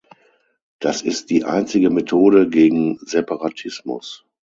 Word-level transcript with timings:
Das 0.79 1.03
ist 1.03 1.29
die 1.29 1.43
einzige 1.43 1.91
Methode 1.91 2.49
gegen 2.49 2.97
Separatismus. 3.05 4.25